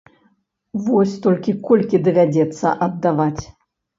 [0.85, 3.43] Вось толькі колькі давядзецца аддаваць?